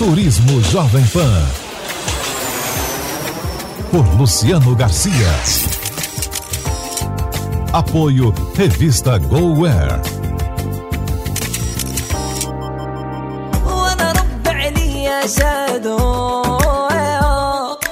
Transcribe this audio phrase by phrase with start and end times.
[0.00, 1.44] Turismo Jovem Pan.
[3.90, 5.12] Por Luciano Garcia.
[7.70, 10.00] Apoio Revista GoWare.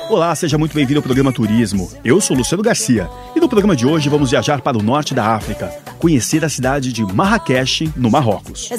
[0.09, 1.93] Olá, seja muito bem-vindo ao programa Turismo.
[2.03, 5.35] Eu sou Luciano Garcia e no programa de hoje vamos viajar para o norte da
[5.35, 8.71] África, conhecer a cidade de Marrakech, no Marrocos.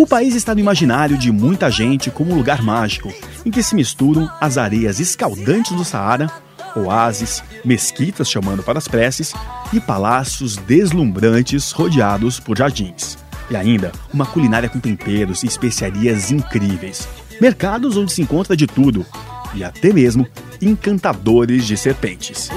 [0.00, 3.12] O país está no imaginário de muita gente como um lugar mágico,
[3.44, 6.32] em que se misturam as areias escaldantes do Saara,
[6.74, 9.34] oásis, mesquitas chamando para as preces
[9.74, 13.18] e palácios deslumbrantes rodeados por jardins.
[13.50, 17.06] E ainda uma culinária com temperos e especiarias incríveis.
[17.38, 19.04] Mercados onde se encontra de tudo
[19.52, 20.26] e até mesmo
[20.62, 22.48] encantadores de serpentes.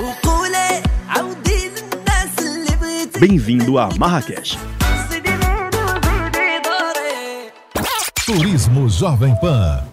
[3.19, 4.57] Bem-vindo a Marrakech.
[8.25, 9.83] Turismo Jovem Pan.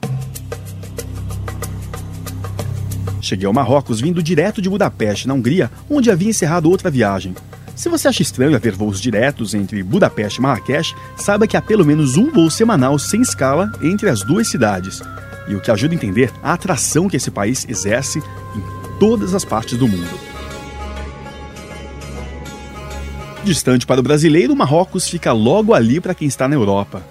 [3.21, 7.35] Cheguei ao Marrocos vindo direto de Budapeste, na Hungria, onde havia encerrado outra viagem.
[7.75, 11.85] Se você acha estranho haver voos diretos entre Budapeste e Marrakech, saiba que há pelo
[11.85, 15.03] menos um voo semanal sem escala entre as duas cidades.
[15.49, 19.45] E o que ajuda a entender a atração que esse país exerce em todas as
[19.45, 20.21] partes do mundo.
[23.43, 27.03] Distante para o brasileiro, Marrocos fica logo ali para quem está na Europa.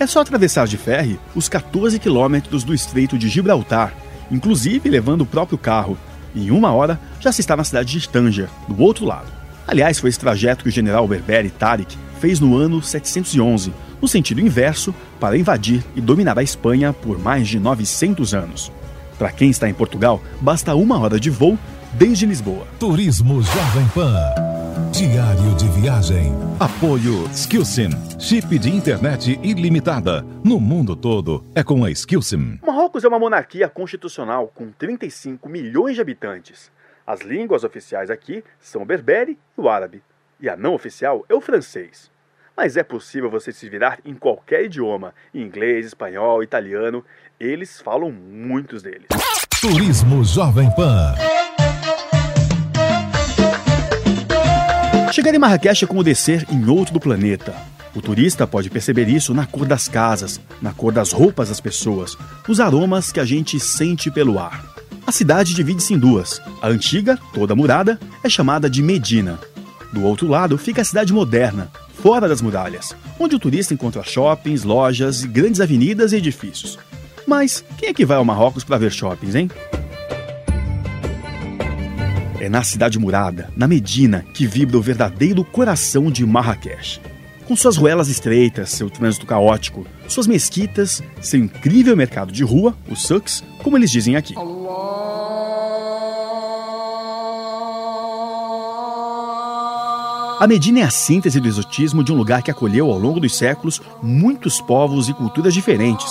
[0.00, 3.92] É só atravessar de ferry os 14 quilômetros do Estreito de Gibraltar,
[4.30, 5.98] inclusive levando o próprio carro.
[6.36, 9.26] Em uma hora já se está na cidade de Tanger, do outro lado.
[9.66, 14.40] Aliás, foi esse trajeto que o general Berberi Tariq fez no ano 711, no sentido
[14.40, 18.72] inverso, para invadir e dominar a Espanha por mais de 900 anos.
[19.18, 21.58] Para quem está em Portugal, basta uma hora de voo
[21.92, 22.66] desde Lisboa.
[22.78, 24.47] Turismo Jovem Pan.
[24.92, 26.32] Diário de viagem.
[26.58, 27.90] Apoio Skillsim.
[28.18, 30.22] Chip de internet ilimitada.
[30.44, 32.58] No mundo todo é com a Skillsim.
[32.66, 36.70] Marrocos é uma monarquia constitucional com 35 milhões de habitantes.
[37.06, 40.02] As línguas oficiais aqui são o berbere e o árabe.
[40.40, 42.10] E a não oficial é o francês.
[42.56, 47.04] Mas é possível você se virar em qualquer idioma, inglês, espanhol, italiano.
[47.38, 49.06] Eles falam muitos deles.
[49.60, 51.14] Turismo Jovem Pan.
[55.18, 57.52] Chegar em Marrakech é como descer em outro planeta.
[57.92, 62.16] O turista pode perceber isso na cor das casas, na cor das roupas das pessoas,
[62.46, 64.64] nos aromas que a gente sente pelo ar.
[65.04, 66.40] A cidade divide-se em duas.
[66.62, 69.40] A antiga, toda murada, é chamada de Medina.
[69.92, 74.62] Do outro lado fica a cidade moderna, fora das muralhas, onde o turista encontra shoppings,
[74.62, 76.78] lojas, grandes avenidas e edifícios.
[77.26, 79.50] Mas quem é que vai ao Marrocos para ver shoppings, hein?
[82.40, 87.00] É na cidade murada, na Medina, que vibra o verdadeiro coração de Marrakech.
[87.46, 93.02] Com suas ruelas estreitas, seu trânsito caótico, suas mesquitas, seu incrível mercado de rua, os
[93.02, 94.34] souks, como eles dizem aqui.
[100.38, 103.36] A Medina é a síntese do exotismo de um lugar que acolheu ao longo dos
[103.36, 106.08] séculos muitos povos e culturas diferentes.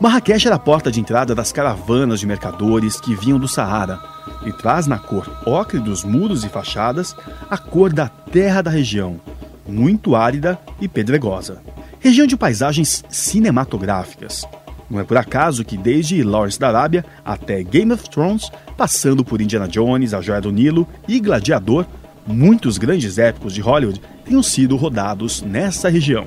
[0.00, 4.00] Marrakech era a porta de entrada das caravanas de mercadores que vinham do Saara
[4.46, 7.16] e traz na cor ocre dos muros e fachadas
[7.50, 9.20] a cor da terra da região,
[9.66, 11.60] muito árida e pedregosa.
[11.98, 14.46] Região de paisagens cinematográficas.
[14.88, 19.40] Não é por acaso que desde Lawrence da Arábia até Game of Thrones, passando por
[19.42, 21.84] Indiana Jones, A Joia do Nilo e Gladiador,
[22.26, 26.26] muitos grandes épicos de Hollywood tenham sido rodados nessa região.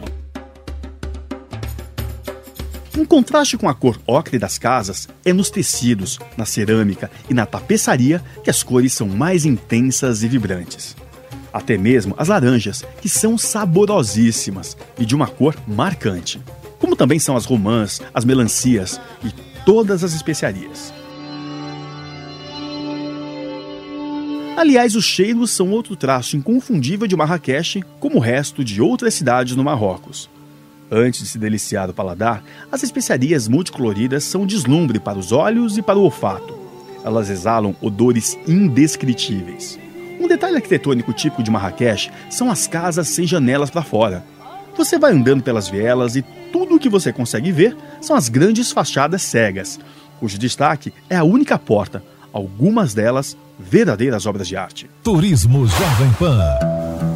[3.01, 7.47] Um contraste com a cor ocre das casas é nos tecidos, na cerâmica e na
[7.47, 10.95] tapeçaria que as cores são mais intensas e vibrantes.
[11.51, 16.39] Até mesmo as laranjas, que são saborosíssimas e de uma cor marcante.
[16.77, 19.31] Como também são as romãs, as melancias e
[19.65, 20.93] todas as especiarias.
[24.55, 29.55] Aliás, os cheiros são outro traço inconfundível de Marrakech, como o resto de outras cidades
[29.55, 30.29] no Marrocos.
[30.93, 35.81] Antes de se deliciar o paladar, as especiarias multicoloridas são deslumbre para os olhos e
[35.81, 36.59] para o olfato.
[37.01, 39.79] Elas exalam odores indescritíveis.
[40.19, 44.25] Um detalhe arquitetônico típico de Marrakech são as casas sem janelas para fora.
[44.75, 46.21] Você vai andando pelas vielas e
[46.51, 49.79] tudo o que você consegue ver são as grandes fachadas cegas,
[50.19, 52.03] cujo destaque é a única porta,
[52.33, 54.89] algumas delas verdadeiras obras de arte.
[55.03, 56.70] Turismo Jovem Pan.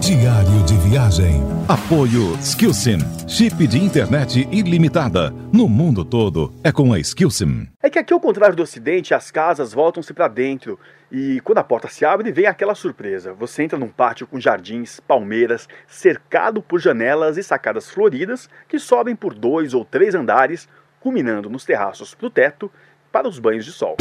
[0.06, 1.42] Diário de viagem.
[1.68, 3.00] Apoio Skillsim.
[3.28, 5.32] Chip de internet ilimitada.
[5.52, 7.68] No mundo todo é com a Skillsim.
[7.82, 10.80] É que aqui, ao contrário do Ocidente, as casas voltam-se para dentro.
[11.12, 13.34] E quando a porta se abre, vem aquela surpresa.
[13.34, 19.16] Você entra num pátio com jardins, palmeiras, cercado por janelas e sacadas floridas que sobem
[19.16, 20.70] por dois ou três andares,
[21.00, 22.72] culminando nos terraços para o teto
[23.12, 23.98] para os banhos de sol.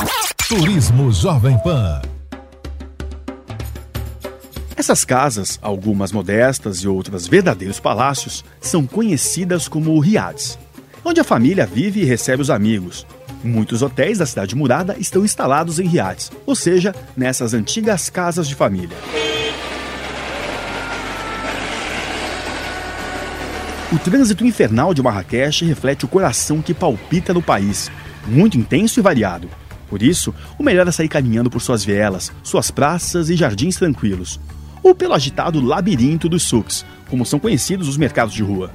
[0.51, 2.03] Turismo Jovem Pan.
[4.77, 10.59] Essas casas, algumas modestas e outras verdadeiros palácios, são conhecidas como riads,
[11.05, 13.07] onde a família vive e recebe os amigos.
[13.43, 18.57] Muitos hotéis da cidade murada estão instalados em riads, ou seja, nessas antigas casas de
[18.57, 18.97] família.
[23.93, 27.93] O trânsito infernal de Marrakech reflete o coração que palpita no país,
[28.27, 29.49] muito intenso e variado.
[29.89, 34.41] Por isso, o melhor é sair caminhando por suas vielas, suas praças e jardins tranquilos,
[34.85, 38.71] ou pelo agitado labirinto dos souks, como são conhecidos os mercados de rua.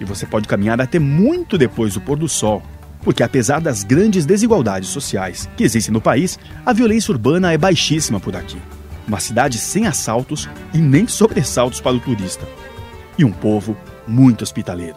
[0.00, 2.62] E você pode caminhar até muito depois do pôr do sol,
[3.02, 8.18] porque apesar das grandes desigualdades sociais que existem no país, a violência urbana é baixíssima
[8.18, 8.56] por aqui.
[9.06, 12.48] Uma cidade sem assaltos e nem sobressaltos para o turista.
[13.18, 13.76] E um povo
[14.08, 14.96] muito hospitaleiro.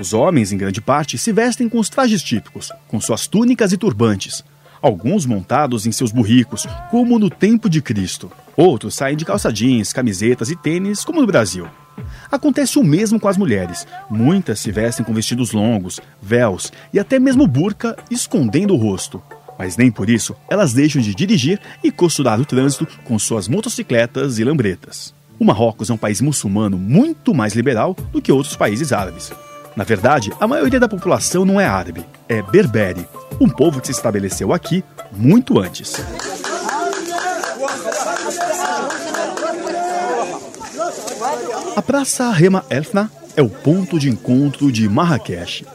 [0.00, 3.78] Os homens, em grande parte, se vestem com os trajes típicos, com suas túnicas e
[3.78, 4.44] turbantes,
[4.80, 8.30] alguns montados em seus burricos, como no tempo de Cristo.
[8.56, 11.66] Outros saem de calça jeans, camisetas e tênis, como no Brasil.
[12.30, 13.86] Acontece o mesmo com as mulheres.
[14.10, 19.22] Muitas se vestem com vestidos longos, véus e até mesmo burca, escondendo o rosto.
[19.58, 24.38] Mas nem por isso elas deixam de dirigir e costurar o trânsito com suas motocicletas
[24.38, 25.14] e lambretas.
[25.38, 29.32] O Marrocos é um país muçulmano muito mais liberal do que outros países árabes.
[29.76, 33.06] Na verdade, a maioria da população não é árabe, é berbere,
[33.38, 34.82] um povo que se estabeleceu aqui
[35.12, 35.96] muito antes.
[41.76, 45.66] A Praça Rema Elfna é o ponto de encontro de Marrakech,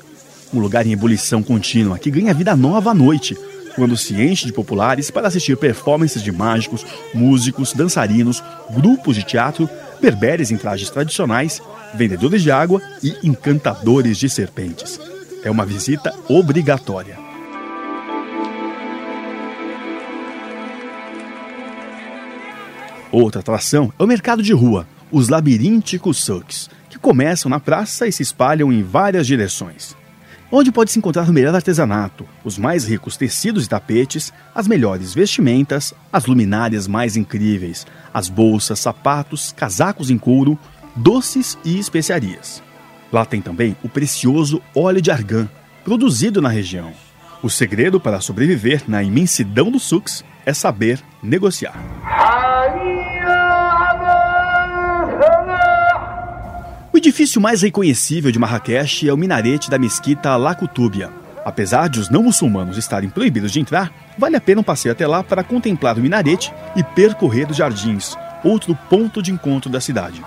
[0.52, 3.38] um lugar em ebulição contínua que ganha vida nova à noite,
[3.76, 6.84] quando se enche de populares para assistir performances de mágicos,
[7.14, 9.70] músicos, dançarinos, grupos de teatro,
[10.02, 11.62] berberes em trajes tradicionais
[11.94, 15.00] vendedores de água e encantadores de serpentes.
[15.44, 17.18] É uma visita obrigatória.
[23.12, 28.12] Outra atração é o mercado de rua, os labirínticos souks, que começam na praça e
[28.12, 29.96] se espalham em várias direções.
[30.54, 35.14] Onde pode se encontrar o melhor artesanato, os mais ricos tecidos e tapetes, as melhores
[35.14, 40.60] vestimentas, as luminárias mais incríveis, as bolsas, sapatos, casacos em couro,
[40.94, 42.62] doces e especiarias.
[43.14, 45.48] Lá tem também o precioso óleo de argan,
[45.86, 46.92] produzido na região.
[47.42, 52.21] O segredo para sobreviver na imensidão dos sucos é saber negociar.
[57.02, 61.10] Edifício mais reconhecível de Marrakech é o minarete da mesquita Lacutúbia.
[61.44, 65.08] Apesar de os não muçulmanos estarem proibidos de entrar, vale a pena um passeio até
[65.08, 70.22] lá para contemplar o minarete e percorrer os jardins, outro ponto de encontro da cidade.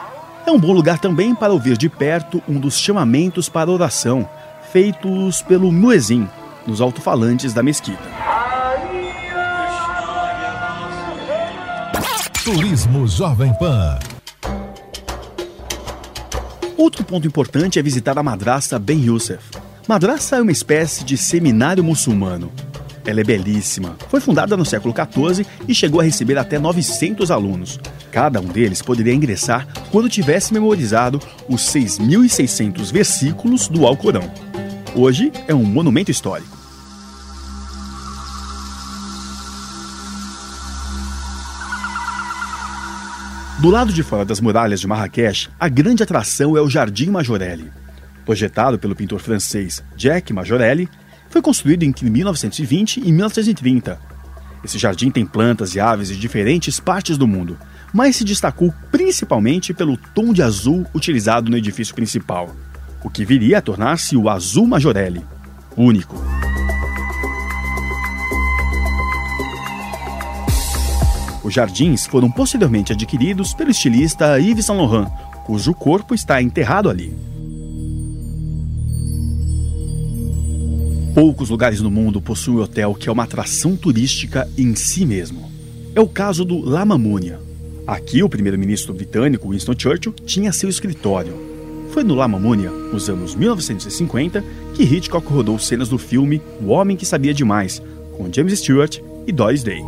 [0.44, 4.28] É um bom lugar também para ouvir de perto um dos chamamentos para oração,
[4.72, 6.28] feitos pelo muezin,
[6.66, 8.02] nos alto-falantes da mesquita.
[12.44, 13.96] Turismo Jovem Pan.
[16.84, 19.42] Outro ponto importante é visitar a Madraça Ben Youssef.
[19.88, 22.52] Madraça é uma espécie de seminário muçulmano.
[23.06, 23.96] Ela é belíssima.
[24.10, 27.80] Foi fundada no século XIV e chegou a receber até 900 alunos.
[28.12, 34.30] Cada um deles poderia ingressar quando tivesse memorizado os 6.600 versículos do Alcorão.
[34.94, 36.63] Hoje é um monumento histórico.
[43.64, 47.72] Do lado de fora das muralhas de Marrakech, a grande atração é o Jardim Majorelli.
[48.22, 50.86] Projetado pelo pintor francês Jacques Majorelli,
[51.30, 53.98] foi construído entre 1920 e 1930.
[54.62, 57.56] Esse jardim tem plantas e aves de diferentes partes do mundo,
[57.90, 62.54] mas se destacou principalmente pelo tom de azul utilizado no edifício principal,
[63.02, 65.24] o que viria a tornar-se o Azul Majorelli,
[65.74, 66.22] único.
[71.44, 75.10] Os jardins foram posteriormente adquiridos pelo estilista Yves Saint Laurent,
[75.44, 77.14] cujo corpo está enterrado ali.
[81.14, 85.52] Poucos lugares no mundo possuem hotel que é uma atração turística em si mesmo.
[85.94, 87.38] É o caso do La Mamounia.
[87.86, 91.38] Aqui, o primeiro-ministro britânico Winston Churchill tinha seu escritório.
[91.92, 94.42] Foi no La Mamounia, nos anos 1950,
[94.74, 97.80] que Hitchcock rodou cenas do filme O Homem que Sabia Demais,
[98.16, 99.82] com James Stewart e Doris Day.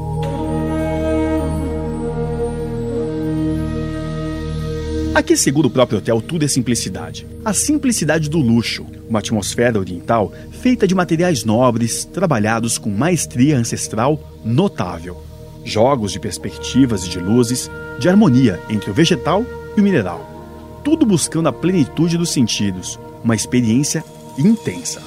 [5.16, 7.26] Aqui, segundo o próprio hotel, tudo é simplicidade.
[7.42, 10.30] A simplicidade do luxo, uma atmosfera oriental
[10.60, 15.16] feita de materiais nobres, trabalhados com maestria ancestral notável.
[15.64, 19.42] Jogos de perspectivas e de luzes, de harmonia entre o vegetal
[19.74, 20.82] e o mineral.
[20.84, 24.04] Tudo buscando a plenitude dos sentidos, uma experiência
[24.36, 25.00] intensa.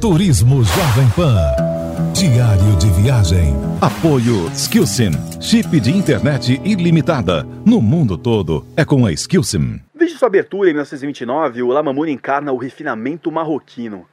[0.00, 1.67] Turismo Jovem Pan.
[2.12, 3.56] Diário de viagem.
[3.80, 5.10] Apoio Skillsim.
[5.40, 7.42] Chip de internet ilimitada.
[7.66, 9.80] No mundo todo é com a Skillsim.
[9.92, 14.06] Desde sua abertura em 1929, o Lamamune encarna o refinamento marroquino.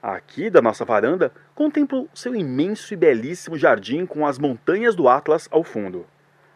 [0.00, 5.48] Aqui da nossa varanda, contemplo seu imenso e belíssimo jardim com as montanhas do Atlas
[5.50, 6.06] ao fundo.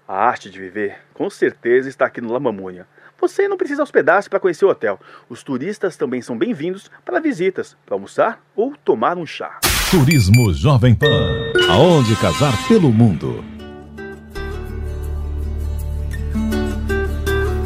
[0.07, 2.87] A arte de viver, com certeza, está aqui no Lamamúnia.
[3.21, 5.01] Você não precisa hospedar-se para conhecer o hotel.
[5.29, 9.59] Os turistas também são bem-vindos para visitas, para almoçar ou tomar um chá.
[9.89, 11.53] Turismo Jovem Pan.
[11.71, 13.45] Aonde casar pelo mundo.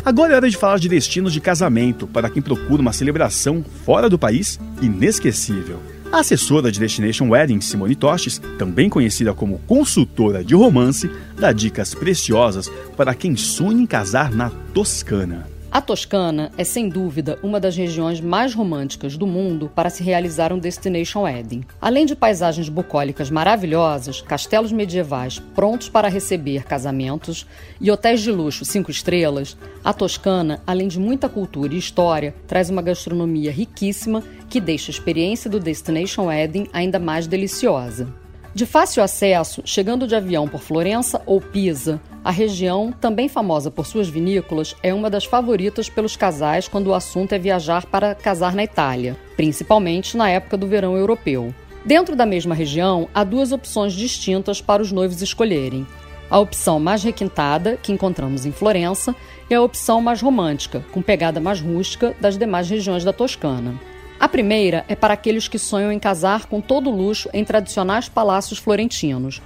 [0.04, 4.06] Agora é hora de falar de destinos de casamento para quem procura uma celebração fora
[4.06, 5.80] do país inesquecível.
[6.12, 11.94] A assessora de Destination Wedding, Simone Tostes, também conhecida como consultora de romance, dá dicas
[11.94, 15.46] preciosas para quem sonha em casar na Toscana.
[15.72, 20.52] A Toscana é sem dúvida uma das regiões mais românticas do mundo para se realizar
[20.52, 21.62] um Destination Wedding.
[21.80, 27.46] Além de paisagens bucólicas maravilhosas, castelos medievais prontos para receber casamentos
[27.80, 32.68] e hotéis de luxo cinco estrelas, a Toscana, além de muita cultura e história, traz
[32.68, 38.12] uma gastronomia riquíssima que deixa a experiência do Destination Wedding ainda mais deliciosa.
[38.52, 43.86] De fácil acesso, chegando de avião por Florença ou Pisa, a região, também famosa por
[43.86, 48.54] suas vinícolas, é uma das favoritas pelos casais quando o assunto é viajar para casar
[48.54, 51.54] na Itália, principalmente na época do verão europeu.
[51.84, 55.86] Dentro da mesma região, há duas opções distintas para os noivos escolherem.
[56.28, 59.14] A opção mais requintada, que encontramos em Florença,
[59.48, 63.74] e a opção mais romântica, com pegada mais rústica das demais regiões da Toscana.
[64.20, 68.58] A primeira é para aqueles que sonham em casar com todo luxo em tradicionais palácios
[68.58, 69.40] florentinos.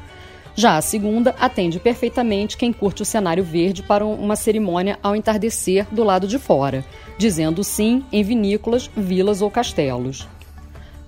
[0.56, 5.86] Já a segunda atende perfeitamente quem curte o cenário verde para uma cerimônia ao entardecer
[5.92, 6.84] do lado de fora,
[7.16, 10.26] dizendo sim em vinícolas, vilas ou castelos.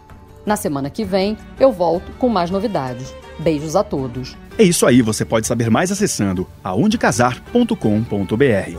[0.45, 3.13] Na semana que vem, eu volto com mais novidades.
[3.37, 4.37] Beijos a todos.
[4.57, 8.77] É isso aí, você pode saber mais acessando aondecasar.com.br.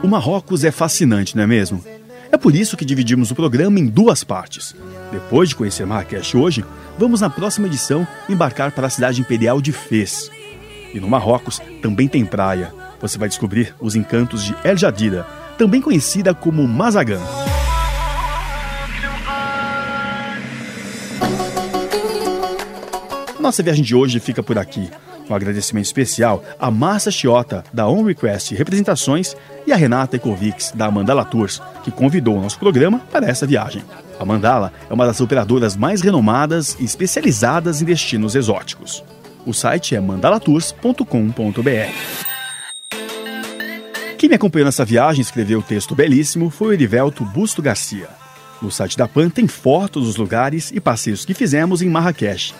[0.00, 1.82] O Marrocos é fascinante, não é mesmo?
[2.38, 4.72] É por isso que dividimos o programa em duas partes.
[5.10, 6.64] Depois de conhecer Marrakech hoje,
[6.96, 10.30] vamos na próxima edição embarcar para a cidade imperial de Fez.
[10.94, 12.72] E no Marrocos também tem praia.
[13.00, 15.26] Você vai descobrir os encantos de El Jadida,
[15.58, 17.20] também conhecida como Mazagan.
[23.40, 24.88] Nossa viagem de hoje fica por aqui.
[25.28, 30.90] Um agradecimento especial a Márcia Chiota, da On Request Representações, e a Renata Ecovics, da
[30.90, 33.82] Mandala Tours, que convidou o nosso programa para essa viagem.
[34.18, 39.04] A Mandala é uma das operadoras mais renomadas e especializadas em destinos exóticos.
[39.46, 42.28] O site é mandalatours.com.br.
[44.18, 48.08] Quem me acompanhou nessa viagem e escreveu o texto belíssimo foi o Erivelto Busto Garcia.
[48.60, 52.52] No site da PAN tem fotos dos lugares e passeios que fizemos em Marrakech.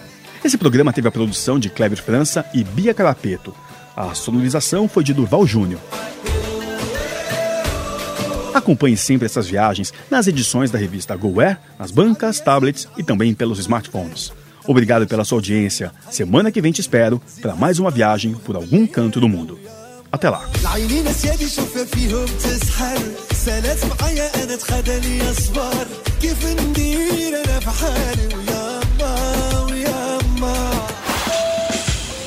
[0.45, 3.54] Esse programa teve a produção de Kleber França e Bia Carapeto.
[3.97, 5.80] A sonorização foi de Durval Júnior.
[8.54, 13.59] Acompanhe sempre essas viagens nas edições da revista GoWare, nas bancas, tablets e também pelos
[13.59, 14.33] smartphones.
[14.66, 15.92] Obrigado pela sua audiência.
[16.11, 19.59] Semana que vem te espero para mais uma viagem por algum canto do mundo.
[20.11, 20.49] Até lá.